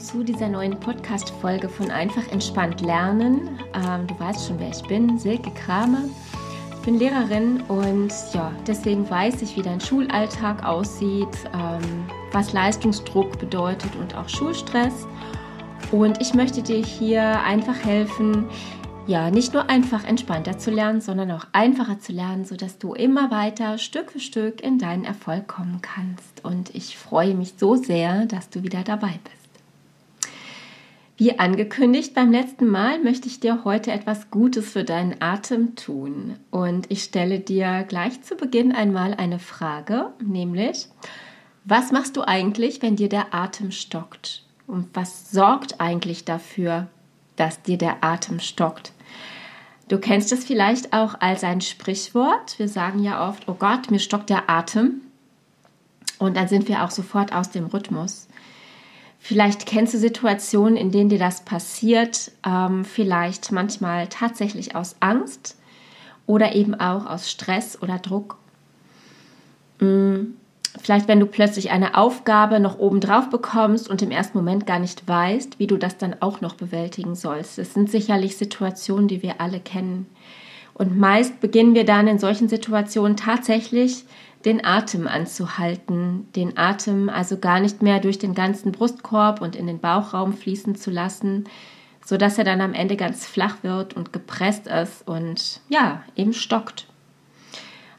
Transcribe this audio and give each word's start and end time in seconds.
zu 0.00 0.24
dieser 0.24 0.48
neuen 0.48 0.80
Podcast-Folge 0.80 1.68
von 1.68 1.90
Einfach 1.90 2.26
entspannt 2.32 2.80
lernen. 2.80 3.58
Ähm, 3.74 4.06
du 4.06 4.18
weißt 4.18 4.48
schon, 4.48 4.58
wer 4.58 4.70
ich 4.70 4.82
bin, 4.84 5.18
Silke 5.18 5.50
Kramer. 5.50 6.04
Ich 6.74 6.80
bin 6.86 6.98
Lehrerin 6.98 7.60
und 7.68 8.10
ja, 8.32 8.50
deswegen 8.66 9.08
weiß 9.08 9.42
ich, 9.42 9.56
wie 9.56 9.62
dein 9.62 9.80
Schulalltag 9.80 10.64
aussieht, 10.64 11.28
ähm, 11.52 12.04
was 12.32 12.54
Leistungsdruck 12.54 13.38
bedeutet 13.38 13.94
und 13.96 14.14
auch 14.16 14.28
Schulstress. 14.28 15.06
Und 15.92 16.20
ich 16.22 16.32
möchte 16.32 16.62
dir 16.62 16.82
hier 16.82 17.42
einfach 17.42 17.84
helfen, 17.84 18.46
ja, 19.06 19.30
nicht 19.30 19.52
nur 19.52 19.68
einfach 19.68 20.04
entspannter 20.04 20.56
zu 20.56 20.70
lernen, 20.70 21.00
sondern 21.00 21.30
auch 21.32 21.46
einfacher 21.52 21.98
zu 21.98 22.12
lernen, 22.12 22.46
sodass 22.46 22.78
du 22.78 22.94
immer 22.94 23.30
weiter 23.30 23.76
Stück 23.76 24.12
für 24.12 24.20
Stück 24.20 24.62
in 24.62 24.78
deinen 24.78 25.04
Erfolg 25.04 25.48
kommen 25.48 25.80
kannst. 25.82 26.44
Und 26.44 26.74
ich 26.74 26.96
freue 26.96 27.34
mich 27.34 27.54
so 27.58 27.76
sehr, 27.76 28.24
dass 28.26 28.48
du 28.48 28.62
wieder 28.62 28.82
dabei 28.82 29.18
bist. 29.24 29.39
Wie 31.20 31.38
angekündigt 31.38 32.14
beim 32.14 32.32
letzten 32.32 32.66
Mal 32.66 32.98
möchte 32.98 33.28
ich 33.28 33.40
dir 33.40 33.62
heute 33.66 33.92
etwas 33.92 34.30
Gutes 34.30 34.70
für 34.70 34.84
deinen 34.84 35.20
Atem 35.20 35.76
tun. 35.76 36.36
Und 36.50 36.90
ich 36.90 37.04
stelle 37.04 37.40
dir 37.40 37.84
gleich 37.86 38.22
zu 38.22 38.36
Beginn 38.36 38.72
einmal 38.72 39.12
eine 39.12 39.38
Frage, 39.38 40.14
nämlich, 40.24 40.88
was 41.66 41.92
machst 41.92 42.16
du 42.16 42.26
eigentlich, 42.26 42.80
wenn 42.80 42.96
dir 42.96 43.10
der 43.10 43.34
Atem 43.34 43.70
stockt? 43.70 44.46
Und 44.66 44.88
was 44.94 45.30
sorgt 45.30 45.78
eigentlich 45.78 46.24
dafür, 46.24 46.86
dass 47.36 47.60
dir 47.60 47.76
der 47.76 48.02
Atem 48.02 48.40
stockt. 48.40 48.92
Du 49.88 49.98
kennst 49.98 50.32
es 50.32 50.46
vielleicht 50.46 50.94
auch 50.94 51.20
als 51.20 51.44
ein 51.44 51.60
Sprichwort. 51.60 52.58
Wir 52.58 52.68
sagen 52.68 53.02
ja 53.02 53.28
oft, 53.28 53.46
oh 53.46 53.56
Gott, 53.58 53.90
mir 53.90 53.98
stockt 53.98 54.30
der 54.30 54.48
Atem. 54.48 55.02
Und 56.18 56.38
dann 56.38 56.48
sind 56.48 56.66
wir 56.66 56.82
auch 56.82 56.90
sofort 56.90 57.34
aus 57.34 57.50
dem 57.50 57.66
Rhythmus. 57.66 58.26
Vielleicht 59.20 59.66
kennst 59.66 59.94
du 59.94 59.98
Situationen, 59.98 60.76
in 60.76 60.90
denen 60.90 61.10
dir 61.10 61.18
das 61.18 61.44
passiert, 61.44 62.32
ähm, 62.44 62.84
vielleicht 62.84 63.52
manchmal 63.52 64.08
tatsächlich 64.08 64.74
aus 64.74 64.96
Angst 64.98 65.56
oder 66.26 66.54
eben 66.54 66.74
auch 66.74 67.06
aus 67.06 67.30
Stress 67.30 67.80
oder 67.80 67.98
Druck. 67.98 68.38
Mm 69.78 70.32
vielleicht 70.78 71.08
wenn 71.08 71.20
du 71.20 71.26
plötzlich 71.26 71.70
eine 71.70 71.96
Aufgabe 71.96 72.60
noch 72.60 72.78
obendrauf 72.78 73.30
bekommst 73.30 73.88
und 73.88 74.02
im 74.02 74.10
ersten 74.10 74.38
Moment 74.38 74.66
gar 74.66 74.78
nicht 74.78 75.06
weißt, 75.06 75.58
wie 75.58 75.66
du 75.66 75.76
das 75.76 75.98
dann 75.98 76.16
auch 76.20 76.40
noch 76.40 76.54
bewältigen 76.54 77.14
sollst. 77.14 77.58
Das 77.58 77.74
sind 77.74 77.90
sicherlich 77.90 78.36
Situationen, 78.36 79.08
die 79.08 79.22
wir 79.22 79.40
alle 79.40 79.60
kennen. 79.60 80.06
Und 80.74 80.98
meist 80.98 81.40
beginnen 81.40 81.74
wir 81.74 81.84
dann 81.84 82.06
in 82.06 82.18
solchen 82.18 82.48
Situationen 82.48 83.16
tatsächlich 83.16 84.04
den 84.44 84.64
Atem 84.64 85.06
anzuhalten, 85.06 86.28
den 86.34 86.56
Atem 86.56 87.08
also 87.08 87.38
gar 87.38 87.60
nicht 87.60 87.82
mehr 87.82 88.00
durch 88.00 88.18
den 88.18 88.34
ganzen 88.34 88.72
Brustkorb 88.72 89.40
und 89.40 89.54
in 89.54 89.66
den 89.66 89.80
Bauchraum 89.80 90.32
fließen 90.32 90.76
zu 90.76 90.90
lassen, 90.90 91.44
sodass 92.04 92.38
er 92.38 92.44
dann 92.44 92.60
am 92.60 92.72
Ende 92.72 92.96
ganz 92.96 93.26
flach 93.26 93.56
wird 93.62 93.94
und 93.94 94.12
gepresst 94.12 94.66
ist 94.66 95.06
und 95.06 95.60
ja, 95.68 96.02
eben 96.16 96.32
stockt. 96.32 96.86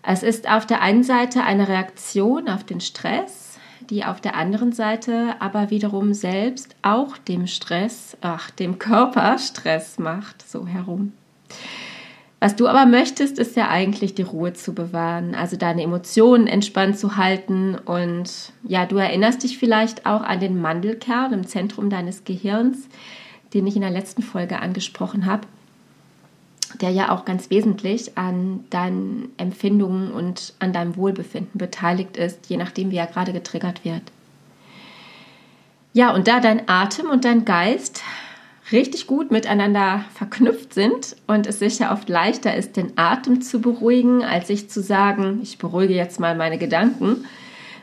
Es 0.04 0.24
ist 0.24 0.50
auf 0.50 0.66
der 0.66 0.82
einen 0.82 1.04
Seite 1.04 1.44
eine 1.44 1.68
Reaktion 1.68 2.50
auf 2.50 2.64
den 2.64 2.82
Stress, 2.82 3.60
die 3.90 4.04
auf 4.04 4.20
der 4.20 4.36
anderen 4.36 4.72
Seite 4.72 5.36
aber 5.40 5.70
wiederum 5.70 6.14
selbst 6.14 6.76
auch 6.82 7.18
dem 7.18 7.46
Stress, 7.46 8.18
ach, 8.22 8.50
dem 8.50 8.80
Körper 8.80 9.38
Stress 9.38 10.00
macht, 10.00 10.48
so 10.48 10.66
herum. 10.66 11.14
Was 12.42 12.56
du 12.56 12.68
aber 12.68 12.88
möchtest, 12.88 13.38
ist 13.38 13.56
ja 13.56 13.70
eigentlich 13.70 14.16
die 14.16 14.24
Ruhe 14.24 14.54
zu 14.54 14.74
bewahren, 14.74 15.36
also 15.36 15.58
deine 15.58 15.84
Emotionen 15.84 16.48
entspannt 16.48 16.98
zu 16.98 17.16
halten 17.16 17.76
und 17.76 18.52
ja, 18.64 18.88
du 18.88 18.98
erinnerst 18.98 19.44
dich 19.44 19.60
vielleicht 19.60 20.08
auch 20.08 20.24
an 20.24 20.40
den 20.40 20.60
Mandelkern 20.60 21.34
im 21.34 21.46
Zentrum 21.46 21.92
deines 21.92 22.24
Gehirns, 22.26 22.90
den 23.54 23.68
ich 23.68 23.76
in 23.76 23.84
der 23.84 23.92
letzten 23.92 24.24
Folge 24.24 24.60
angesprochen 24.60 25.28
habe 25.28 25.48
der 26.80 26.92
ja 26.92 27.12
auch 27.12 27.26
ganz 27.26 27.50
wesentlich 27.50 28.18
an 28.18 28.66
deinen 28.70 29.34
Empfindungen 29.38 30.12
und 30.12 30.54
an 30.60 30.74
deinem 30.74 30.96
Wohlbefinden 30.96 31.58
beteiligt 31.58 32.18
ist, 32.18 32.50
je 32.50 32.58
nachdem, 32.58 32.92
wie 32.92 32.98
er 32.98 33.08
gerade 33.08 33.34
getriggert 33.34 33.84
wird. 33.84 34.04
Ja, 35.94 36.14
und 36.14 36.28
da 36.28 36.40
dein 36.40 36.70
Atem 36.70 37.10
und 37.10 37.26
dein 37.26 37.44
Geist 37.44 38.02
richtig 38.72 39.08
gut 39.08 39.32
miteinander 39.32 40.06
verknüpft 40.14 40.74
sind 40.74 41.16
und 41.28 41.48
es 41.48 41.60
sicher 41.60 41.92
oft 41.92 42.10
leichter 42.10 42.56
ist, 42.56 42.78
den 42.78 42.98
Atem 42.98 43.42
zu 43.42 43.60
beruhigen, 43.60 44.24
als 44.24 44.48
sich 44.48 44.70
zu 44.70 44.82
sagen, 44.82 45.40
ich 45.44 45.58
beruhige 45.58 45.94
jetzt 45.94 46.20
mal 46.20 46.36
meine 46.36 46.58
Gedanken, 46.58 47.26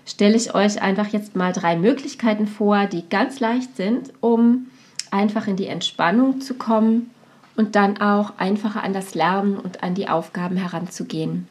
stelle 0.06 0.36
ich 0.36 0.54
euch 0.54 0.80
einfach 0.80 1.08
jetzt 1.08 1.36
mal 1.36 1.52
drei 1.52 1.76
Möglichkeiten 1.76 2.46
vor, 2.46 2.86
die 2.86 3.08
ganz 3.08 3.40
leicht 3.40 3.76
sind, 3.76 4.12
um 4.20 4.68
einfach 5.10 5.46
in 5.46 5.56
die 5.56 5.66
Entspannung 5.66 6.40
zu 6.40 6.54
kommen 6.54 7.10
und 7.56 7.76
dann 7.76 8.00
auch 8.00 8.38
einfacher 8.38 8.82
an 8.82 8.92
das 8.92 9.14
Lernen 9.14 9.58
und 9.58 9.82
an 9.82 9.94
die 9.94 10.08
Aufgaben 10.08 10.56
heranzugehen. 10.56 11.46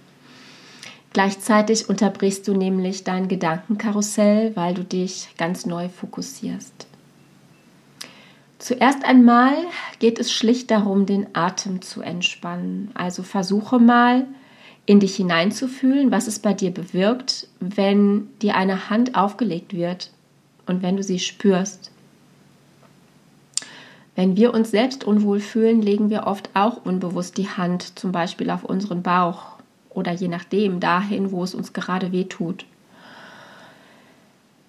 Gleichzeitig 1.14 1.90
unterbrichst 1.90 2.48
du 2.48 2.54
nämlich 2.54 3.04
dein 3.04 3.28
Gedankenkarussell, 3.28 4.56
weil 4.56 4.74
du 4.74 4.84
dich 4.84 5.30
ganz 5.38 5.66
neu 5.66 5.90
fokussierst. 5.90 6.87
Zuerst 8.60 9.06
einmal 9.06 9.56
geht 10.00 10.20
es 10.20 10.32
schlicht 10.32 10.72
darum, 10.72 11.06
den 11.06 11.28
Atem 11.34 11.82
zu 11.82 12.02
entspannen. 12.02 12.90
Also 12.96 13.22
versuche 13.22 13.80
mal 13.80 14.26
in 14.88 15.00
dich 15.00 15.16
hineinzufühlen, 15.16 16.12
was 16.12 16.28
es 16.28 16.40
bei 16.40 16.54
dir 16.54 16.72
bewirkt, 16.72 17.48
wenn 17.60 18.30
dir 18.42 18.56
eine 18.56 18.90
Hand 18.90 19.16
aufgelegt 19.16 19.74
wird 19.74 20.12
und 20.66 20.82
wenn 20.82 20.98
du 20.98 21.04
sie 21.04 21.20
spürst. 21.20 21.92
Wenn 24.16 24.36
wir 24.36 24.54
uns 24.54 24.72
selbst 24.72 25.04
unwohl 25.04 25.40
fühlen, 25.40 25.82
legen 25.82 26.10
wir 26.10 26.26
oft 26.26 26.50
auch 26.56 26.84
unbewusst 26.84 27.38
die 27.38 27.50
Hand 27.50 28.00
zum 28.00 28.12
Beispiel 28.12 28.50
auf 28.50 28.64
unseren 28.64 29.04
Bauch 29.04 29.58
oder 29.92 30.12
je 30.12 30.28
nachdem 30.28 30.80
dahin, 30.80 31.32
wo 31.32 31.44
es 31.44 31.54
uns 31.54 31.74
gerade 31.74 32.12
weh 32.12 32.24
tut. 32.24 32.66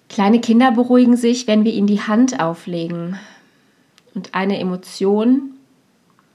Kleine 0.09 0.41
Kinder 0.41 0.71
beruhigen 0.71 1.17
sich, 1.17 1.47
wenn 1.47 1.63
wir 1.63 1.73
ihnen 1.73 1.87
die 1.87 2.01
Hand 2.01 2.39
auflegen. 2.39 3.17
Und 4.19 4.35
eine 4.35 4.59
Emotion, 4.59 5.53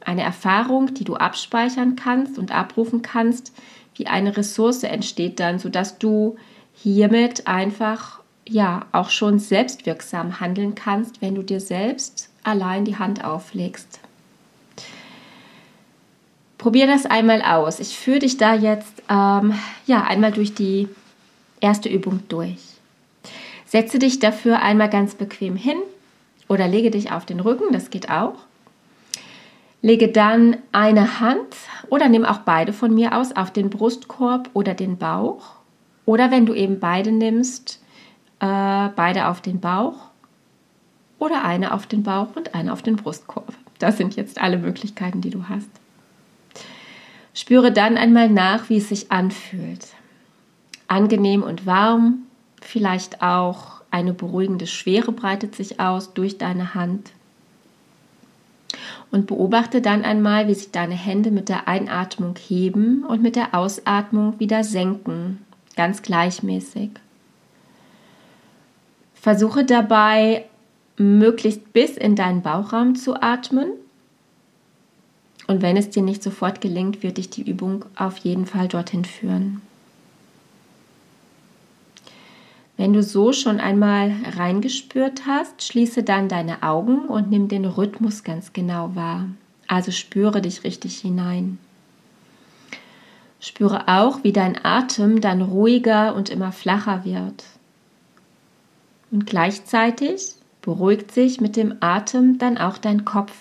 eine 0.00 0.22
Erfahrung, 0.22 0.94
die 0.94 1.04
du 1.04 1.16
abspeichern 1.16 1.96
kannst 1.96 2.38
und 2.38 2.50
abrufen 2.50 3.02
kannst, 3.02 3.52
wie 3.94 4.06
eine 4.06 4.34
Ressource 4.38 4.84
entsteht 4.84 5.38
dann, 5.38 5.58
sodass 5.58 5.98
du 5.98 6.36
hiermit 6.72 7.46
einfach 7.46 8.20
ja 8.48 8.86
auch 8.92 9.10
schon 9.10 9.38
selbstwirksam 9.38 10.40
handeln 10.40 10.74
kannst, 10.74 11.20
wenn 11.20 11.34
du 11.34 11.42
dir 11.42 11.60
selbst 11.60 12.30
allein 12.42 12.86
die 12.86 12.96
Hand 12.96 13.22
auflegst. 13.22 14.00
Probier 16.56 16.86
das 16.86 17.04
einmal 17.04 17.42
aus. 17.42 17.80
Ich 17.80 17.98
führe 17.98 18.20
dich 18.20 18.38
da 18.38 18.54
jetzt 18.54 19.02
ähm, 19.10 19.52
ja 19.84 20.04
einmal 20.04 20.32
durch 20.32 20.54
die 20.54 20.88
erste 21.60 21.90
Übung 21.90 22.20
durch. 22.30 22.62
Setze 23.66 23.98
dich 23.98 24.20
dafür 24.20 24.62
einmal 24.62 24.88
ganz 24.88 25.14
bequem 25.14 25.56
hin 25.56 25.76
oder 26.48 26.68
lege 26.68 26.90
dich 26.90 27.12
auf 27.12 27.24
den 27.26 27.40
Rücken, 27.40 27.72
das 27.72 27.90
geht 27.90 28.10
auch. 28.10 28.34
Lege 29.82 30.08
dann 30.08 30.56
eine 30.72 31.20
Hand 31.20 31.56
oder 31.90 32.08
nimm 32.08 32.24
auch 32.24 32.38
beide 32.38 32.72
von 32.72 32.94
mir 32.94 33.16
aus 33.16 33.32
auf 33.36 33.50
den 33.50 33.70
Brustkorb 33.70 34.48
oder 34.54 34.74
den 34.74 34.96
Bauch. 34.96 35.56
Oder 36.06 36.30
wenn 36.30 36.46
du 36.46 36.54
eben 36.54 36.80
beide 36.80 37.12
nimmst, 37.12 37.82
äh, 38.40 38.88
beide 38.96 39.28
auf 39.28 39.40
den 39.40 39.60
Bauch 39.60 39.94
oder 41.18 41.44
eine 41.44 41.72
auf 41.72 41.86
den 41.86 42.02
Bauch 42.02 42.28
und 42.34 42.54
eine 42.54 42.72
auf 42.72 42.82
den 42.82 42.96
Brustkorb. 42.96 43.54
Das 43.78 43.96
sind 43.96 44.16
jetzt 44.16 44.40
alle 44.40 44.58
Möglichkeiten, 44.58 45.20
die 45.20 45.30
du 45.30 45.48
hast. 45.48 45.70
Spüre 47.34 47.72
dann 47.72 47.96
einmal 47.96 48.28
nach, 48.28 48.68
wie 48.68 48.78
es 48.78 48.88
sich 48.88 49.10
anfühlt. 49.10 49.88
Angenehm 50.86 51.42
und 51.42 51.66
warm, 51.66 52.24
vielleicht 52.60 53.22
auch 53.22 53.73
eine 53.94 54.12
beruhigende 54.12 54.66
Schwere 54.66 55.12
breitet 55.12 55.54
sich 55.54 55.78
aus 55.78 56.14
durch 56.14 56.36
deine 56.36 56.74
Hand. 56.74 57.12
Und 59.12 59.28
beobachte 59.28 59.80
dann 59.80 60.02
einmal, 60.02 60.48
wie 60.48 60.54
sich 60.54 60.72
deine 60.72 60.96
Hände 60.96 61.30
mit 61.30 61.48
der 61.48 61.68
Einatmung 61.68 62.34
heben 62.36 63.04
und 63.04 63.22
mit 63.22 63.36
der 63.36 63.54
Ausatmung 63.54 64.40
wieder 64.40 64.64
senken, 64.64 65.44
ganz 65.76 66.02
gleichmäßig. 66.02 66.90
Versuche 69.14 69.64
dabei 69.64 70.44
möglichst 70.96 71.72
bis 71.72 71.96
in 71.96 72.16
deinen 72.16 72.42
Bauchraum 72.42 72.96
zu 72.96 73.14
atmen. 73.22 73.68
Und 75.46 75.62
wenn 75.62 75.76
es 75.76 75.90
dir 75.90 76.02
nicht 76.02 76.22
sofort 76.22 76.60
gelingt, 76.60 77.04
wird 77.04 77.18
dich 77.18 77.30
die 77.30 77.48
Übung 77.48 77.84
auf 77.94 78.16
jeden 78.18 78.46
Fall 78.46 78.66
dorthin 78.66 79.04
führen. 79.04 79.62
Wenn 82.76 82.92
du 82.92 83.02
so 83.02 83.32
schon 83.32 83.60
einmal 83.60 84.12
reingespürt 84.36 85.26
hast, 85.26 85.62
schließe 85.62 86.02
dann 86.02 86.28
deine 86.28 86.62
Augen 86.62 87.06
und 87.06 87.30
nimm 87.30 87.48
den 87.48 87.64
Rhythmus 87.64 88.24
ganz 88.24 88.52
genau 88.52 88.94
wahr. 88.96 89.28
Also 89.68 89.92
spüre 89.92 90.42
dich 90.42 90.64
richtig 90.64 90.98
hinein. 90.98 91.58
Spüre 93.38 93.88
auch, 93.88 94.24
wie 94.24 94.32
dein 94.32 94.64
Atem 94.64 95.20
dann 95.20 95.42
ruhiger 95.42 96.14
und 96.14 96.30
immer 96.30 96.50
flacher 96.50 97.04
wird. 97.04 97.44
Und 99.10 99.26
gleichzeitig 99.26 100.34
beruhigt 100.62 101.12
sich 101.12 101.40
mit 101.40 101.56
dem 101.56 101.76
Atem 101.80 102.38
dann 102.38 102.58
auch 102.58 102.78
dein 102.78 103.04
Kopf 103.04 103.32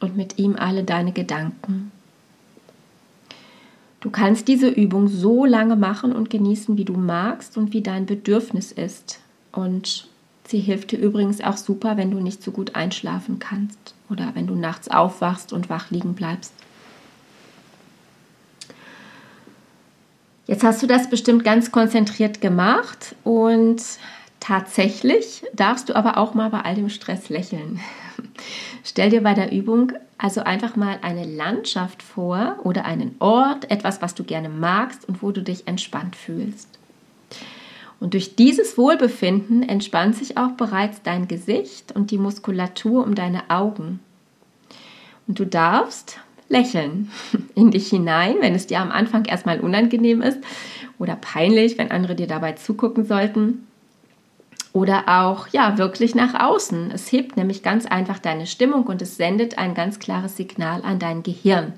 und 0.00 0.16
mit 0.16 0.38
ihm 0.38 0.56
alle 0.56 0.84
deine 0.84 1.12
Gedanken. 1.12 1.92
Du 4.00 4.08
kannst 4.10 4.48
diese 4.48 4.68
Übung 4.68 5.08
so 5.08 5.44
lange 5.44 5.76
machen 5.76 6.12
und 6.12 6.30
genießen, 6.30 6.78
wie 6.78 6.86
du 6.86 6.94
magst 6.94 7.58
und 7.58 7.74
wie 7.74 7.82
dein 7.82 8.06
Bedürfnis 8.06 8.72
ist. 8.72 9.20
Und 9.52 10.08
sie 10.46 10.58
hilft 10.58 10.92
dir 10.92 10.98
übrigens 10.98 11.42
auch 11.42 11.58
super, 11.58 11.98
wenn 11.98 12.10
du 12.10 12.18
nicht 12.20 12.42
so 12.42 12.50
gut 12.50 12.74
einschlafen 12.74 13.38
kannst 13.38 13.94
oder 14.08 14.30
wenn 14.34 14.46
du 14.46 14.54
nachts 14.54 14.88
aufwachst 14.88 15.52
und 15.52 15.68
wach 15.68 15.90
liegen 15.90 16.14
bleibst. 16.14 16.54
Jetzt 20.46 20.64
hast 20.64 20.82
du 20.82 20.86
das 20.86 21.08
bestimmt 21.08 21.44
ganz 21.44 21.70
konzentriert 21.70 22.40
gemacht 22.40 23.14
und 23.22 23.82
tatsächlich 24.40 25.44
darfst 25.54 25.88
du 25.88 25.94
aber 25.94 26.16
auch 26.16 26.34
mal 26.34 26.50
bei 26.50 26.62
all 26.62 26.74
dem 26.74 26.88
Stress 26.88 27.28
lächeln. 27.28 27.78
Stell 28.84 29.10
dir 29.10 29.22
bei 29.22 29.34
der 29.34 29.52
Übung 29.52 29.92
also 30.18 30.42
einfach 30.42 30.76
mal 30.76 30.98
eine 31.02 31.24
Landschaft 31.24 32.02
vor 32.02 32.56
oder 32.64 32.84
einen 32.84 33.16
Ort, 33.20 33.70
etwas, 33.70 34.02
was 34.02 34.14
du 34.14 34.24
gerne 34.24 34.48
magst 34.48 35.08
und 35.08 35.22
wo 35.22 35.32
du 35.32 35.42
dich 35.42 35.66
entspannt 35.66 36.16
fühlst. 36.16 36.68
Und 38.00 38.14
durch 38.14 38.34
dieses 38.36 38.78
Wohlbefinden 38.78 39.62
entspannt 39.62 40.16
sich 40.16 40.38
auch 40.38 40.52
bereits 40.52 41.02
dein 41.02 41.28
Gesicht 41.28 41.92
und 41.92 42.10
die 42.10 42.18
Muskulatur 42.18 43.04
um 43.04 43.14
deine 43.14 43.50
Augen. 43.50 44.00
Und 45.26 45.38
du 45.38 45.44
darfst 45.44 46.18
lächeln 46.48 47.10
in 47.54 47.70
dich 47.70 47.88
hinein, 47.88 48.36
wenn 48.40 48.54
es 48.54 48.66
dir 48.66 48.80
am 48.80 48.90
Anfang 48.90 49.26
erstmal 49.26 49.60
unangenehm 49.60 50.22
ist 50.22 50.38
oder 50.98 51.16
peinlich, 51.16 51.78
wenn 51.78 51.90
andere 51.90 52.14
dir 52.14 52.26
dabei 52.26 52.52
zugucken 52.52 53.04
sollten. 53.04 53.66
Oder 54.72 55.04
auch, 55.08 55.48
ja, 55.48 55.78
wirklich 55.78 56.14
nach 56.14 56.34
außen. 56.34 56.92
Es 56.92 57.10
hebt 57.10 57.36
nämlich 57.36 57.62
ganz 57.62 57.86
einfach 57.86 58.18
deine 58.18 58.46
Stimmung 58.46 58.84
und 58.84 59.02
es 59.02 59.16
sendet 59.16 59.58
ein 59.58 59.74
ganz 59.74 59.98
klares 59.98 60.36
Signal 60.36 60.82
an 60.84 60.98
dein 60.98 61.22
Gehirn. 61.22 61.72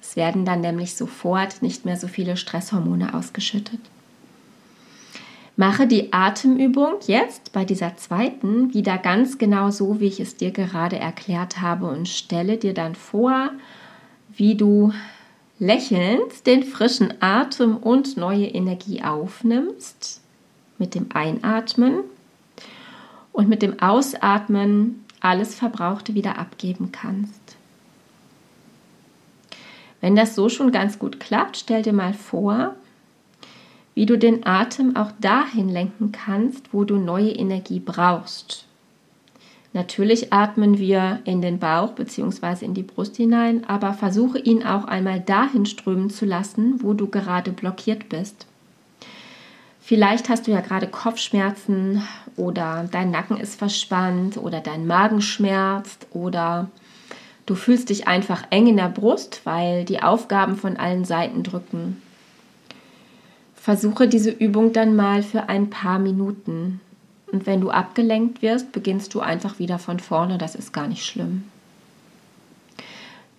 Es 0.00 0.16
werden 0.16 0.44
dann 0.44 0.60
nämlich 0.60 0.94
sofort 0.94 1.60
nicht 1.60 1.84
mehr 1.84 1.96
so 1.96 2.06
viele 2.06 2.36
Stresshormone 2.36 3.14
ausgeschüttet. 3.14 3.80
Mache 5.56 5.86
die 5.86 6.12
Atemübung 6.12 6.94
jetzt 7.06 7.52
bei 7.52 7.64
dieser 7.64 7.96
zweiten 7.96 8.72
wieder 8.72 8.96
ganz 8.96 9.36
genau 9.36 9.70
so, 9.70 10.00
wie 10.00 10.06
ich 10.06 10.20
es 10.20 10.36
dir 10.36 10.52
gerade 10.52 10.98
erklärt 10.98 11.60
habe 11.60 11.86
und 11.86 12.08
stelle 12.08 12.56
dir 12.56 12.72
dann 12.72 12.94
vor, 12.94 13.50
wie 14.34 14.54
du 14.54 14.92
lächelnd 15.58 16.46
den 16.46 16.62
frischen 16.62 17.12
Atem 17.20 17.76
und 17.76 18.16
neue 18.16 18.46
Energie 18.46 19.02
aufnimmst 19.02 20.22
mit 20.78 20.94
dem 20.94 21.08
Einatmen 21.12 22.04
und 23.32 23.48
mit 23.48 23.62
dem 23.62 23.80
Ausatmen 23.80 25.04
alles 25.20 25.54
Verbrauchte 25.54 26.14
wieder 26.14 26.38
abgeben 26.38 26.92
kannst. 26.92 27.56
Wenn 30.00 30.16
das 30.16 30.34
so 30.34 30.48
schon 30.48 30.72
ganz 30.72 30.98
gut 30.98 31.20
klappt, 31.20 31.58
stell 31.58 31.82
dir 31.82 31.92
mal 31.92 32.14
vor, 32.14 32.74
wie 33.94 34.06
du 34.06 34.16
den 34.16 34.46
Atem 34.46 34.96
auch 34.96 35.12
dahin 35.20 35.68
lenken 35.68 36.12
kannst, 36.12 36.72
wo 36.72 36.84
du 36.84 36.96
neue 36.96 37.32
Energie 37.32 37.80
brauchst. 37.80 38.66
Natürlich 39.72 40.32
atmen 40.32 40.78
wir 40.78 41.20
in 41.24 41.42
den 41.42 41.58
Bauch 41.58 41.92
bzw. 41.92 42.64
in 42.64 42.74
die 42.74 42.82
Brust 42.82 43.16
hinein, 43.16 43.64
aber 43.68 43.92
versuche 43.92 44.38
ihn 44.38 44.64
auch 44.64 44.84
einmal 44.84 45.20
dahin 45.20 45.64
strömen 45.64 46.10
zu 46.10 46.24
lassen, 46.24 46.82
wo 46.82 46.94
du 46.94 47.06
gerade 47.06 47.52
blockiert 47.52 48.08
bist. 48.08 48.46
Vielleicht 49.80 50.28
hast 50.28 50.46
du 50.46 50.52
ja 50.52 50.60
gerade 50.60 50.86
Kopfschmerzen 50.86 52.02
oder 52.36 52.86
dein 52.90 53.10
Nacken 53.10 53.38
ist 53.38 53.58
verspannt 53.58 54.36
oder 54.36 54.60
dein 54.60 54.86
Magen 54.86 55.22
schmerzt 55.22 56.06
oder 56.12 56.68
du 57.46 57.54
fühlst 57.54 57.88
dich 57.88 58.06
einfach 58.06 58.44
eng 58.50 58.68
in 58.68 58.76
der 58.76 58.88
Brust, 58.88 59.40
weil 59.44 59.84
die 59.84 60.02
Aufgaben 60.02 60.56
von 60.56 60.76
allen 60.76 61.04
Seiten 61.04 61.42
drücken. 61.42 62.00
Versuche 63.54 64.06
diese 64.06 64.30
Übung 64.30 64.72
dann 64.72 64.96
mal 64.96 65.22
für 65.22 65.48
ein 65.48 65.70
paar 65.70 65.98
Minuten. 65.98 66.80
Und 67.32 67.46
wenn 67.46 67.60
du 67.60 67.70
abgelenkt 67.70 68.42
wirst, 68.42 68.72
beginnst 68.72 69.14
du 69.14 69.20
einfach 69.20 69.58
wieder 69.58 69.78
von 69.78 70.00
vorne. 70.00 70.38
Das 70.38 70.54
ist 70.54 70.72
gar 70.72 70.88
nicht 70.88 71.04
schlimm. 71.04 71.44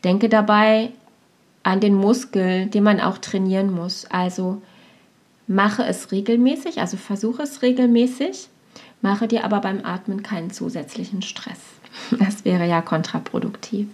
Denke 0.04 0.30
dabei 0.30 0.92
an 1.64 1.80
den 1.80 1.96
Muskel, 1.96 2.68
den 2.68 2.84
man 2.84 3.00
auch 3.00 3.18
trainieren 3.18 3.72
muss. 3.72 4.06
Also 4.10 4.62
Mache 5.52 5.84
es 5.84 6.14
regelmäßig, 6.14 6.80
also 6.80 6.96
versuche 6.96 7.44
es 7.44 7.62
regelmäßig, 7.62 8.48
mache 9.02 9.28
dir 9.28 9.44
aber 9.44 9.60
beim 9.60 9.84
Atmen 9.84 10.24
keinen 10.24 10.50
zusätzlichen 10.50 11.22
Stress. 11.22 11.60
Das 12.18 12.46
wäre 12.46 12.66
ja 12.66 12.82
kontraproduktiv. 12.82 13.88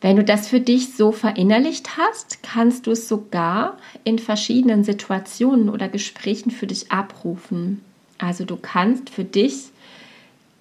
Wenn 0.00 0.16
du 0.16 0.24
das 0.24 0.48
für 0.48 0.58
dich 0.58 0.96
so 0.96 1.12
verinnerlicht 1.12 1.96
hast, 1.96 2.42
kannst 2.42 2.88
du 2.88 2.90
es 2.90 3.08
sogar 3.08 3.78
in 4.02 4.18
verschiedenen 4.18 4.82
Situationen 4.82 5.68
oder 5.68 5.88
Gesprächen 5.88 6.50
für 6.50 6.66
dich 6.66 6.90
abrufen. 6.90 7.84
Also 8.18 8.44
du 8.44 8.56
kannst 8.56 9.08
für 9.08 9.24
dich 9.24 9.66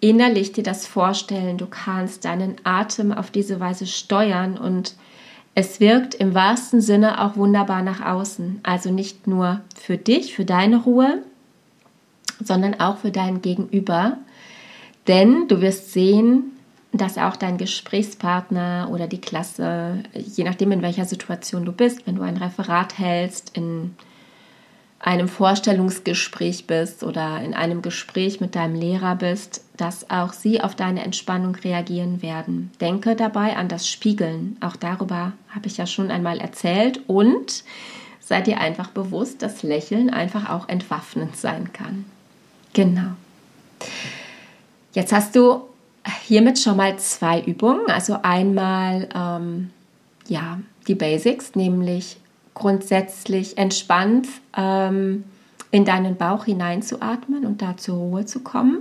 innerlich 0.01 0.51
dir 0.51 0.63
das 0.63 0.85
vorstellen, 0.85 1.57
du 1.57 1.65
kannst 1.65 2.25
deinen 2.25 2.57
Atem 2.63 3.11
auf 3.11 3.31
diese 3.31 3.59
Weise 3.59 3.87
steuern 3.87 4.55
und 4.55 4.93
es 5.59 5.79
wirkt 5.79 6.13
im 6.13 6.35
wahrsten 6.35 6.81
Sinne 6.81 7.19
auch 7.19 7.35
wunderbar 7.35 7.81
nach 7.81 7.99
außen. 7.99 8.59
Also 8.61 8.91
nicht 8.91 9.25
nur 9.25 9.61
für 9.75 9.97
dich, 9.97 10.35
für 10.35 10.45
deine 10.45 10.83
Ruhe, 10.83 11.23
sondern 12.39 12.79
auch 12.79 12.97
für 12.97 13.09
dein 13.09 13.41
Gegenüber. 13.41 14.19
Denn 15.07 15.47
du 15.47 15.59
wirst 15.59 15.93
sehen, 15.93 16.51
dass 16.91 17.17
auch 17.17 17.35
dein 17.35 17.57
Gesprächspartner 17.57 18.89
oder 18.91 19.07
die 19.07 19.19
Klasse, 19.19 20.03
je 20.13 20.43
nachdem 20.43 20.71
in 20.71 20.83
welcher 20.83 21.05
Situation 21.05 21.65
du 21.65 21.71
bist, 21.71 22.05
wenn 22.05 22.17
du 22.17 22.21
ein 22.21 22.37
Referat 22.37 22.99
hältst, 22.99 23.57
in 23.57 23.95
einem 24.99 25.27
Vorstellungsgespräch 25.27 26.65
bist 26.65 27.03
oder 27.03 27.41
in 27.41 27.53
einem 27.53 27.81
Gespräch 27.81 28.41
mit 28.41 28.55
deinem 28.55 28.75
Lehrer 28.75 29.15
bist, 29.15 29.63
dass 29.77 30.09
auch 30.09 30.33
sie 30.33 30.61
auf 30.61 30.75
deine 30.75 31.03
Entspannung 31.03 31.55
reagieren 31.55 32.21
werden. 32.21 32.71
Denke 32.81 33.15
dabei 33.15 33.55
an 33.55 33.67
das 33.67 33.87
Spiegeln. 33.87 34.57
Auch 34.59 34.75
darüber 34.75 35.33
habe 35.49 35.67
ich 35.67 35.77
ja 35.77 35.85
schon 35.85 36.09
einmal 36.09 36.39
erzählt. 36.39 37.01
Und 37.07 37.63
sei 38.19 38.41
dir 38.41 38.59
einfach 38.59 38.89
bewusst, 38.89 39.43
dass 39.43 39.61
Lächeln 39.61 40.09
einfach 40.09 40.49
auch 40.49 40.67
entwaffnend 40.67 41.37
sein 41.37 41.71
kann. 41.73 42.05
Genau. 42.73 43.11
Jetzt 44.93 45.13
hast 45.13 45.35
du 45.35 45.61
hiermit 46.25 46.57
schon 46.57 46.75
mal 46.75 46.97
zwei 46.97 47.39
Übungen. 47.41 47.85
Also 47.87 48.17
einmal 48.23 49.07
ähm, 49.13 49.69
ja 50.27 50.59
die 50.87 50.95
Basics, 50.95 51.53
nämlich 51.53 52.17
grundsätzlich 52.57 53.57
entspannt 53.57 54.27
ähm, 54.55 55.23
in 55.69 55.85
deinen 55.85 56.15
Bauch 56.15 56.45
hineinzuatmen 56.45 57.45
und 57.45 57.61
da 57.61 57.77
zur 57.77 57.97
Ruhe 57.97 58.25
zu 58.25 58.39
kommen. 58.39 58.79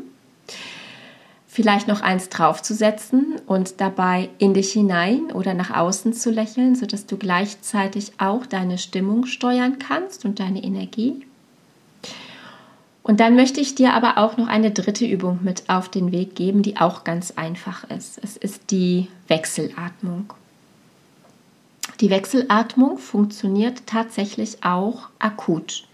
Vielleicht 1.47 1.87
noch 1.88 2.00
eins 2.00 2.28
draufzusetzen 2.28 3.37
und 3.47 3.80
dabei 3.80 4.30
in 4.38 4.54
dich 4.54 4.73
hinein 4.73 5.30
oder 5.33 5.54
nach 5.54 5.71
außen 5.71 6.12
zu 6.14 6.30
lächeln, 6.30 6.75
sodass 6.75 7.06
du 7.06 7.16
gleichzeitig 7.16 8.12
auch 8.18 8.47
deine 8.47 8.78
Stimmung 8.78 9.26
steuern 9.26 9.78
kannst 9.78 10.25
und 10.25 10.40
deine 10.40 10.62
Energie. 10.62 11.26
Und 13.02 13.21
dann 13.21 13.37
möchte 13.37 13.61
ich 13.61 13.75
dir 13.75 13.92
aber 13.92 14.18
auch 14.18 14.37
noch 14.37 14.49
eine 14.49 14.71
dritte 14.71 15.06
Übung 15.06 15.40
mit 15.42 15.68
auf 15.68 15.88
den 15.88 16.12
Weg 16.12 16.35
geben, 16.35 16.62
die 16.62 16.78
auch 16.78 17.04
ganz 17.04 17.33
einfach 17.37 17.85
ist. 17.90 18.18
Es 18.23 18.37
ist 18.37 18.71
die 18.71 19.09
Wechselatmung. 19.28 20.33
Die 22.00 22.10
Wechselatmung 22.10 22.98
funktioniert 22.98 23.86
tatsächlich 23.86 24.62
auch 24.62 25.08
akut. 25.18 25.84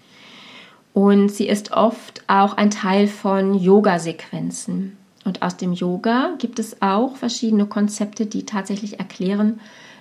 Und 0.95 1.31
sie 1.31 1.49
ist 1.49 1.73
oft 1.73 2.23
auch 2.27 2.57
ein 2.57 2.71
Teil 2.71 3.07
von 3.07 3.55
Yoga-Sequenzen. 3.55 4.97
Und 5.25 5.43
aus 5.43 5.57
dem 5.57 5.73
Yoga 5.73 6.35
gibt 6.39 6.59
es 6.59 6.83
auch 6.83 7.17
verschiedene 7.17 7.67
Konzepte, 7.67 8.27
die 8.27 8.45
tatsächlich 8.45 8.99
erklären, 8.99 9.61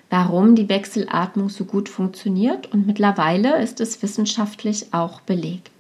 warum 0.10 0.56
die 0.56 0.68
Wechselatmung 0.68 1.50
so 1.50 1.66
gut 1.66 1.88
funktioniert. 1.88 2.72
Und 2.74 2.88
mittlerweile 2.88 3.62
ist 3.62 3.80
es 3.80 4.02
wissenschaftlich 4.02 4.94
auch 4.94 5.22
belegt. 5.22 5.72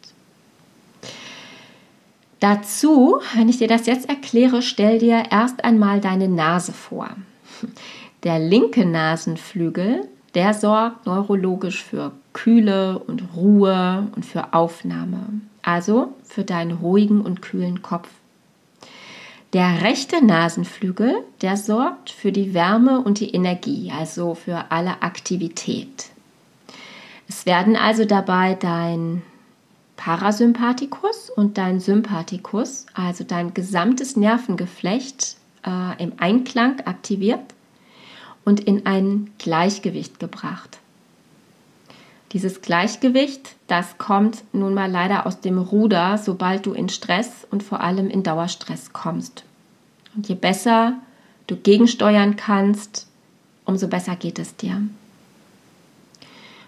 Dazu, 2.39 3.19
wenn 3.35 3.49
ich 3.49 3.57
dir 3.57 3.67
das 3.67 3.85
jetzt 3.87 4.07
erkläre, 4.07 4.61
stell 4.61 4.99
dir 4.99 5.25
erst 5.31 5.63
einmal 5.63 5.99
deine 5.99 6.27
Nase 6.27 6.73
vor. 6.73 7.09
Der 8.23 8.37
linke 8.37 8.85
Nasenflügel, 8.85 10.07
der 10.35 10.53
sorgt 10.53 11.07
neurologisch 11.07 11.83
für 11.83 12.11
Kühle 12.33 12.99
und 12.99 13.23
Ruhe 13.35 14.07
und 14.15 14.25
für 14.25 14.53
Aufnahme, 14.53 15.41
also 15.63 16.13
für 16.23 16.43
deinen 16.43 16.71
ruhigen 16.71 17.21
und 17.21 17.41
kühlen 17.41 17.81
Kopf. 17.81 18.09
Der 19.53 19.81
rechte 19.81 20.23
Nasenflügel, 20.23 21.15
der 21.41 21.57
sorgt 21.57 22.11
für 22.11 22.31
die 22.31 22.53
Wärme 22.53 23.01
und 23.01 23.19
die 23.19 23.31
Energie, 23.31 23.91
also 23.97 24.35
für 24.35 24.71
alle 24.71 25.01
Aktivität. 25.01 26.05
Es 27.27 27.45
werden 27.45 27.75
also 27.75 28.05
dabei 28.05 28.53
dein 28.53 29.23
Parasympathikus 29.97 31.29
und 31.29 31.57
dein 31.57 31.79
Sympathikus, 31.79 32.85
also 32.93 33.23
dein 33.23 33.53
gesamtes 33.53 34.15
Nervengeflecht, 34.15 35.37
äh, 35.65 36.01
im 36.01 36.13
Einklang 36.17 36.79
aktiviert 36.85 37.50
und 38.45 38.60
in 38.60 38.86
ein 38.86 39.31
Gleichgewicht 39.38 40.19
gebracht. 40.19 40.79
Dieses 42.33 42.62
Gleichgewicht, 42.62 43.55
das 43.67 43.98
kommt 43.98 44.43
nun 44.53 44.74
mal 44.74 44.89
leider 44.89 45.25
aus 45.25 45.41
dem 45.41 45.57
Ruder, 45.57 46.17
sobald 46.17 46.65
du 46.65 46.74
in 46.74 46.88
Stress 46.88 47.45
und 47.51 47.62
vor 47.62 47.81
allem 47.81 48.10
in 48.10 48.24
Dauerstress 48.24 48.93
kommst. 48.93 49.43
Und 50.15 50.29
je 50.29 50.36
besser 50.36 50.98
du 51.48 51.57
gegensteuern 51.57 52.38
kannst, 52.38 53.07
umso 53.65 53.88
besser 53.88 54.15
geht 54.15 54.39
es 54.39 54.55
dir. 54.55 54.81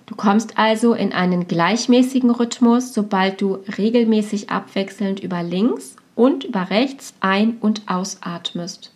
Du 0.05 0.15
kommst 0.15 0.57
also 0.57 0.93
in 0.93 1.13
einen 1.13 1.47
gleichmäßigen 1.47 2.29
Rhythmus, 2.29 2.93
sobald 2.93 3.41
du 3.41 3.59
regelmäßig 3.77 4.49
abwechselnd 4.49 5.21
über 5.21 5.43
links 5.43 5.95
und 6.15 6.43
über 6.43 6.69
rechts 6.69 7.13
ein- 7.21 7.57
und 7.61 7.83
ausatmest. 7.87 8.92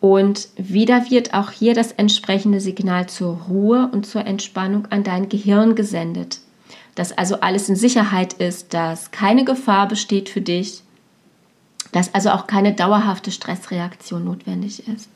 Und 0.00 0.48
wieder 0.56 1.10
wird 1.10 1.34
auch 1.34 1.50
hier 1.50 1.74
das 1.74 1.92
entsprechende 1.92 2.60
Signal 2.60 3.08
zur 3.08 3.36
Ruhe 3.48 3.88
und 3.92 4.06
zur 4.06 4.24
Entspannung 4.24 4.86
an 4.86 5.02
dein 5.02 5.28
Gehirn 5.28 5.74
gesendet. 5.74 6.38
Dass 6.94 7.16
also 7.16 7.40
alles 7.40 7.68
in 7.68 7.76
Sicherheit 7.76 8.34
ist, 8.34 8.74
dass 8.74 9.10
keine 9.10 9.44
Gefahr 9.44 9.88
besteht 9.88 10.28
für 10.28 10.40
dich, 10.40 10.82
dass 11.92 12.14
also 12.14 12.30
auch 12.30 12.46
keine 12.46 12.74
dauerhafte 12.74 13.30
Stressreaktion 13.30 14.24
notwendig 14.24 14.86
ist. 14.86 15.10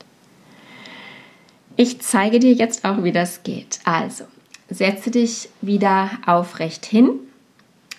Ich 1.75 2.01
zeige 2.01 2.39
dir 2.39 2.53
jetzt 2.53 2.85
auch, 2.85 3.03
wie 3.03 3.11
das 3.11 3.43
geht. 3.43 3.79
Also, 3.83 4.25
setze 4.69 5.11
dich 5.11 5.49
wieder 5.61 6.11
aufrecht 6.25 6.85
hin, 6.85 7.19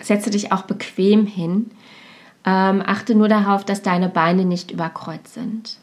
setze 0.00 0.30
dich 0.30 0.52
auch 0.52 0.62
bequem 0.62 1.26
hin. 1.26 1.70
Ähm, 2.46 2.82
achte 2.84 3.14
nur 3.14 3.28
darauf, 3.28 3.64
dass 3.64 3.82
deine 3.82 4.08
Beine 4.08 4.44
nicht 4.44 4.70
überkreuzt 4.70 5.34
sind. 5.34 5.78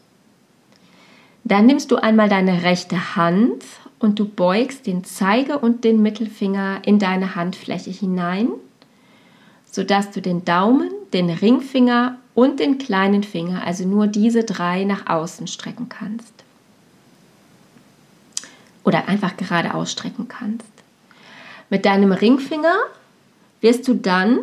Dann 1.44 1.66
nimmst 1.66 1.90
du 1.90 1.96
einmal 1.96 2.28
deine 2.28 2.62
rechte 2.62 3.16
Hand 3.16 3.64
und 3.98 4.18
du 4.18 4.28
beugst 4.28 4.86
den 4.86 5.04
Zeige- 5.04 5.58
und 5.58 5.84
den 5.84 6.02
Mittelfinger 6.02 6.82
in 6.84 6.98
deine 6.98 7.34
Handfläche 7.34 7.90
hinein, 7.90 8.48
sodass 9.70 10.10
du 10.10 10.20
den 10.20 10.44
Daumen, 10.44 10.90
den 11.12 11.30
Ringfinger 11.30 12.18
und 12.34 12.60
den 12.60 12.78
kleinen 12.78 13.22
Finger, 13.22 13.64
also 13.66 13.86
nur 13.86 14.06
diese 14.06 14.44
drei, 14.44 14.84
nach 14.84 15.06
außen 15.06 15.46
strecken 15.46 15.88
kannst. 15.88 16.32
Oder 18.84 19.08
einfach 19.08 19.36
gerade 19.36 19.74
ausstrecken 19.74 20.28
kannst. 20.28 20.66
Mit 21.70 21.84
deinem 21.84 22.12
Ringfinger 22.12 22.74
wirst 23.60 23.86
du 23.88 23.94
dann 23.94 24.40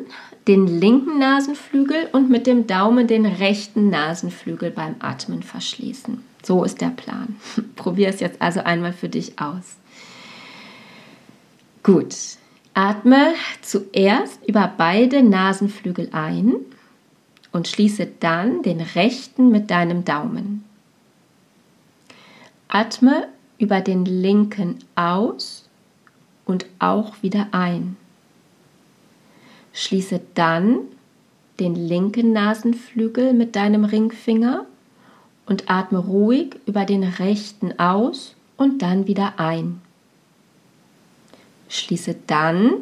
den 0.48 0.65
linken 0.68 1.20
Nasenflügel 1.20 2.10
und 2.12 2.29
mit 2.29 2.48
dem 2.48 2.65
Daumen 2.65 3.08
den 3.08 3.25
rechten 3.25 3.89
Nasenflügel 3.89 4.72
beim 4.72 4.96
Atmen 5.00 5.44
verschließen. 5.44 6.28
So 6.43 6.63
ist 6.63 6.81
der 6.81 6.89
Plan. 6.89 7.36
Probier 7.75 8.10
es 8.10 8.19
jetzt 8.19 8.41
also 8.41 8.62
einmal 8.62 8.93
für 8.93 9.10
dich 9.10 9.39
aus. 9.39 9.77
Gut. 11.84 12.15
Atme 12.74 13.34
zuerst 13.62 14.46
über 14.48 14.72
beide 14.77 15.22
Nasenflügel 15.22 16.10
ein 16.13 16.53
und 17.51 17.67
schließe 17.67 18.08
dann 18.19 18.62
den 18.62 18.79
rechten 18.79 19.50
mit 19.50 19.69
deinem 19.69 20.05
Daumen. 20.05 20.63
Atme 22.67 23.27
über 23.58 23.81
den 23.81 24.05
linken 24.05 24.77
aus 24.96 25.67
und 26.46 26.67
auch 26.77 27.22
wieder 27.22 27.48
ein. 27.51 27.98
Schließe 29.74 30.22
dann 30.36 30.79
den 31.60 31.75
linken 31.75 32.31
Nasenflügel 32.31 33.34
mit 33.34 33.55
deinem 33.55 33.84
Ringfinger 33.84 34.65
und 35.50 35.68
atme 35.68 35.98
ruhig 35.98 36.60
über 36.68 36.86
den 36.86 37.03
rechten 37.03 37.77
aus 37.79 38.36
und 38.56 38.84
dann 38.84 39.08
wieder 39.08 39.39
ein. 39.39 39.82
Schließe 41.70 42.15
dann 42.27 42.74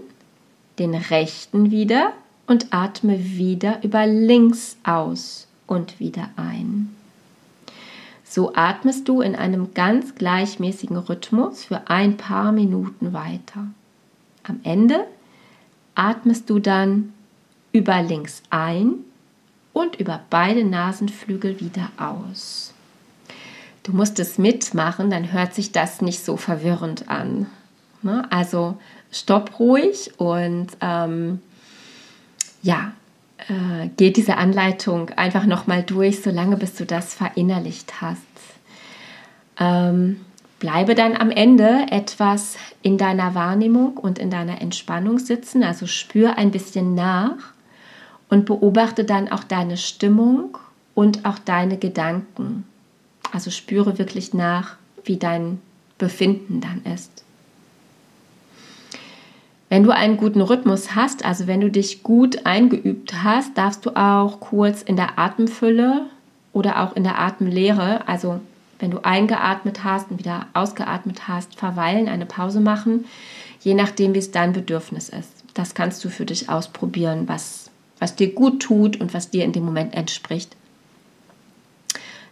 den 0.78 0.94
rechten 0.94 1.72
wieder 1.72 2.12
und 2.46 2.68
atme 2.72 3.24
wieder 3.24 3.84
über 3.84 4.06
links 4.06 4.76
aus 4.84 5.48
und 5.66 6.00
wieder 6.02 6.30
ein. 6.36 6.94
So 8.26 8.54
atmest 8.54 9.08
du 9.08 9.22
in 9.22 9.36
einem 9.36 9.74
ganz 9.74 10.16
gleichmäßigen 10.16 10.98
Rhythmus 10.98 11.64
für 11.64 11.90
ein 11.90 12.18
paar 12.18 12.52
Minuten 12.52 13.14
weiter. 13.14 13.68
Am 14.44 14.60
Ende 14.64 15.08
atmest 15.96 16.50
du 16.50 16.60
dann 16.60 17.14
über 17.72 18.02
links 18.02 18.44
ein 18.50 19.06
und 19.78 19.96
über 19.98 20.22
beide 20.32 20.64
Nasenflügel 20.64 21.60
wieder 21.60 21.92
aus. 21.98 22.74
Du 23.84 23.94
musst 23.94 24.20
es 24.20 24.40
mitmachen, 24.40 25.12
dann 25.12 25.32
hört 25.32 25.54
sich 25.54 25.72
das 25.72 26.02
nicht 26.02 26.26
so 26.26 26.36
verwirrend 26.36 27.10
an. 27.10 27.46
Ne? 28.02 28.26
Also 28.32 28.80
stopp 29.12 29.60
ruhig 29.60 30.12
und 30.18 30.70
ähm, 30.82 31.42
ja, 32.64 32.92
äh, 33.48 33.90
geh 33.98 34.10
diese 34.10 34.38
Anleitung 34.38 35.12
einfach 35.12 35.46
nochmal 35.46 35.84
durch, 35.84 36.24
solange 36.24 36.58
bis 36.58 36.74
du 36.74 36.86
das 36.86 37.14
verinnerlicht 37.14 38.02
hast. 38.02 38.18
Ähm, 39.60 40.22
bleibe 40.58 40.96
dann 40.96 41.16
am 41.16 41.30
Ende 41.30 41.86
etwas 41.92 42.58
in 42.82 42.98
deiner 42.98 43.36
Wahrnehmung 43.36 43.96
und 43.96 44.18
in 44.18 44.32
deiner 44.32 44.60
Entspannung 44.60 45.20
sitzen, 45.20 45.64
also 45.64 45.86
spür 45.86 46.36
ein 46.40 46.50
bisschen 46.50 46.96
nach 46.96 47.54
und 48.30 48.46
beobachte 48.46 49.04
dann 49.04 49.30
auch 49.30 49.44
deine 49.44 49.78
Stimmung 49.78 50.58
und 50.96 51.26
auch 51.26 51.40
deine 51.40 51.78
Gedanken. 51.78 52.66
Also 53.32 53.52
spüre 53.52 53.98
wirklich 53.98 54.34
nach, 54.34 54.78
wie 55.04 55.18
dein 55.18 55.62
Befinden 55.98 56.62
dann 56.62 56.84
ist. 56.94 57.24
Wenn 59.70 59.84
du 59.84 59.92
einen 59.92 60.16
guten 60.16 60.42
Rhythmus 60.42 60.96
hast, 60.96 61.26
also 61.26 61.46
wenn 61.46 61.60
du 61.60 61.70
dich 61.70 62.02
gut 62.02 62.46
eingeübt 62.46 63.24
hast, 63.24 63.58
darfst 63.58 63.86
du 63.86 63.92
auch 63.98 64.40
kurz 64.40 64.82
in 64.82 64.96
der 64.96 65.20
Atemfülle 65.20 66.06
oder 66.54 66.82
auch 66.82 66.96
in 66.96 67.04
der 67.04 67.20
Atemlehre, 67.20 68.08
also 68.08 68.40
wenn 68.80 68.92
du 68.92 69.04
eingeatmet 69.04 69.84
hast 69.84 70.10
und 70.10 70.20
wieder 70.20 70.48
ausgeatmet 70.54 71.28
hast, 71.28 71.56
verweilen, 71.56 72.08
eine 72.08 72.26
Pause 72.26 72.62
machen, 72.62 73.06
je 73.60 73.74
nachdem, 73.74 74.14
wie 74.14 74.20
es 74.20 74.32
dein 74.32 74.54
Bedürfnis 74.54 75.10
ist. 75.10 75.32
Das 75.54 75.74
kannst 75.74 76.06
du 76.06 76.10
für 76.10 76.26
dich 76.26 76.50
ausprobieren, 76.50 77.28
was 77.28 77.67
was 78.00 78.16
dir 78.16 78.34
gut 78.34 78.62
tut 78.62 79.00
und 79.00 79.14
was 79.14 79.30
dir 79.30 79.44
in 79.44 79.52
dem 79.52 79.66
Moment 79.66 79.94
entspricht. 79.94 80.56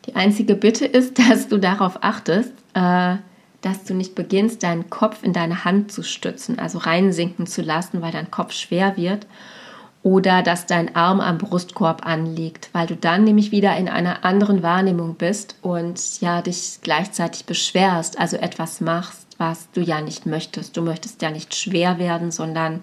Die 0.06 0.16
einzige 0.16 0.56
Bitte 0.56 0.86
ist, 0.86 1.20
dass 1.30 1.48
du 1.48 1.58
darauf 1.58 2.04
achtest, 2.04 2.52
äh, 2.74 3.16
dass 3.62 3.84
du 3.84 3.96
nicht 3.96 4.14
beginnst, 4.14 4.62
deinen 4.62 4.90
Kopf 4.90 5.24
in 5.24 5.34
deine 5.34 5.66
Hand 5.66 5.92
zu 5.92 6.04
stützen, 6.04 6.60
also 6.60 6.78
reinsinken 6.78 7.48
zu 7.48 7.64
lassen, 7.64 8.02
weil 8.02 8.12
dein 8.12 8.30
Kopf 8.30 8.54
schwer 8.54 8.96
wird, 8.96 9.26
oder 10.04 10.44
dass 10.44 10.68
dein 10.68 10.96
Arm 10.96 11.20
am 11.20 11.40
Brustkorb 11.40 12.06
anliegt, 12.06 12.70
weil 12.74 12.86
du 12.86 12.96
dann 12.96 13.24
nämlich 13.24 13.52
wieder 13.52 13.76
in 13.76 13.90
einer 13.90 14.24
anderen 14.24 14.62
Wahrnehmung 14.62 15.16
bist 15.16 15.56
und 15.64 16.22
ja 16.22 16.44
dich 16.44 16.78
gleichzeitig 16.84 17.46
beschwerst, 17.46 18.20
also 18.20 18.38
etwas 18.38 18.82
machst, 18.82 19.26
was 19.40 19.68
du 19.72 19.82
ja 19.82 20.02
nicht 20.02 20.28
möchtest. 20.28 20.78
Du 20.78 20.84
möchtest 20.84 21.24
ja 21.24 21.32
nicht 21.32 21.56
schwer 21.56 21.98
werden, 21.98 22.30
sondern 22.30 22.82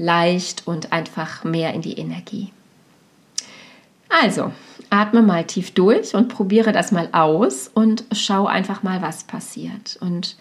leicht 0.00 0.66
und 0.66 0.92
einfach 0.92 1.44
mehr 1.44 1.74
in 1.74 1.82
die 1.82 1.98
Energie. 1.98 2.52
Also, 4.08 4.50
atme 4.88 5.22
mal 5.22 5.44
tief 5.44 5.72
durch 5.72 6.14
und 6.14 6.28
probiere 6.28 6.72
das 6.72 6.90
mal 6.90 7.10
aus 7.12 7.70
und 7.72 8.04
schau 8.12 8.46
einfach 8.46 8.82
mal, 8.82 9.02
was 9.02 9.24
passiert. 9.24 9.98
Und 10.00 10.36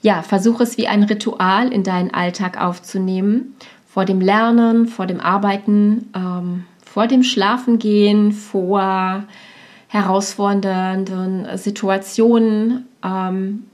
ja, 0.00 0.22
versuche 0.22 0.62
es 0.62 0.78
wie 0.78 0.88
ein 0.88 1.02
Ritual 1.04 1.72
in 1.72 1.84
deinen 1.84 2.12
Alltag 2.12 2.60
aufzunehmen. 2.60 3.54
Vor 3.86 4.06
dem 4.06 4.20
Lernen, 4.20 4.88
vor 4.88 5.06
dem 5.06 5.20
Arbeiten, 5.20 6.10
ähm, 6.14 6.64
vor 6.84 7.06
dem 7.06 7.22
Schlafengehen, 7.22 8.32
vor 8.32 9.24
herausfordernden 9.88 11.46
Situationen. 11.58 12.88
Ähm, 13.04 13.64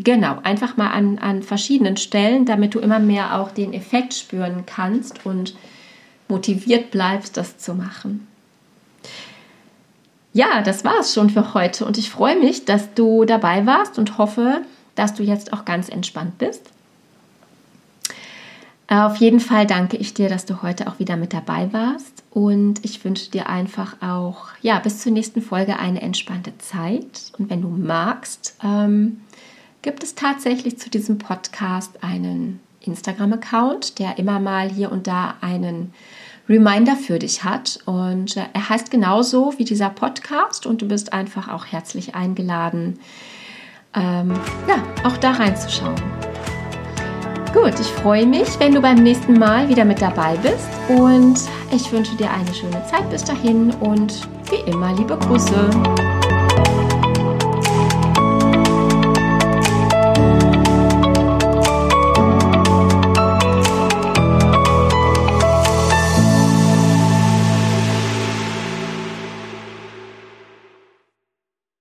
Genau, 0.00 0.38
einfach 0.44 0.76
mal 0.76 0.90
an, 0.90 1.18
an 1.18 1.42
verschiedenen 1.42 1.96
Stellen, 1.96 2.44
damit 2.44 2.74
du 2.76 2.78
immer 2.78 3.00
mehr 3.00 3.40
auch 3.40 3.50
den 3.50 3.72
Effekt 3.72 4.14
spüren 4.14 4.62
kannst 4.64 5.26
und 5.26 5.56
motiviert 6.28 6.92
bleibst, 6.92 7.36
das 7.36 7.58
zu 7.58 7.74
machen. 7.74 8.28
Ja, 10.32 10.62
das 10.62 10.84
war 10.84 11.00
es 11.00 11.14
schon 11.14 11.30
für 11.30 11.52
heute 11.52 11.84
und 11.84 11.98
ich 11.98 12.10
freue 12.10 12.38
mich, 12.38 12.64
dass 12.64 12.94
du 12.94 13.24
dabei 13.24 13.66
warst 13.66 13.98
und 13.98 14.18
hoffe, 14.18 14.62
dass 14.94 15.14
du 15.14 15.24
jetzt 15.24 15.52
auch 15.52 15.64
ganz 15.64 15.88
entspannt 15.88 16.38
bist. 16.38 16.62
Auf 18.86 19.16
jeden 19.16 19.40
Fall 19.40 19.66
danke 19.66 19.96
ich 19.96 20.14
dir, 20.14 20.28
dass 20.28 20.46
du 20.46 20.62
heute 20.62 20.86
auch 20.86 21.00
wieder 21.00 21.16
mit 21.16 21.32
dabei 21.32 21.72
warst 21.72 22.22
und 22.30 22.84
ich 22.84 23.04
wünsche 23.04 23.32
dir 23.32 23.48
einfach 23.48 23.96
auch, 24.00 24.46
ja, 24.62 24.78
bis 24.78 25.00
zur 25.00 25.10
nächsten 25.10 25.42
Folge 25.42 25.76
eine 25.80 26.02
entspannte 26.02 26.56
Zeit 26.58 27.32
und 27.36 27.50
wenn 27.50 27.62
du 27.62 27.68
magst, 27.68 28.56
ähm, 28.62 29.22
gibt 29.88 30.04
es 30.04 30.14
tatsächlich 30.14 30.78
zu 30.78 30.90
diesem 30.90 31.16
Podcast 31.16 32.04
einen 32.04 32.60
Instagram-Account, 32.82 33.98
der 33.98 34.18
immer 34.18 34.38
mal 34.38 34.68
hier 34.68 34.92
und 34.92 35.06
da 35.06 35.36
einen 35.40 35.94
Reminder 36.46 36.94
für 36.94 37.18
dich 37.18 37.42
hat. 37.42 37.78
Und 37.86 38.36
äh, 38.36 38.42
er 38.52 38.68
heißt 38.68 38.90
genauso 38.90 39.54
wie 39.56 39.64
dieser 39.64 39.88
Podcast 39.88 40.66
und 40.66 40.82
du 40.82 40.88
bist 40.88 41.14
einfach 41.14 41.48
auch 41.48 41.64
herzlich 41.64 42.14
eingeladen, 42.14 42.98
ähm, 43.94 44.34
ja, 44.68 44.82
auch 45.04 45.16
da 45.16 45.30
reinzuschauen. 45.30 45.96
Gut, 47.54 47.80
ich 47.80 47.86
freue 47.86 48.26
mich, 48.26 48.60
wenn 48.60 48.74
du 48.74 48.82
beim 48.82 49.02
nächsten 49.02 49.38
Mal 49.38 49.70
wieder 49.70 49.86
mit 49.86 50.02
dabei 50.02 50.36
bist 50.36 50.68
und 50.90 51.40
ich 51.74 51.90
wünsche 51.90 52.14
dir 52.16 52.30
eine 52.30 52.52
schöne 52.52 52.84
Zeit 52.84 53.08
bis 53.08 53.24
dahin 53.24 53.70
und 53.76 54.28
wie 54.50 54.70
immer 54.70 54.94
liebe 54.94 55.16
Grüße. 55.16 56.17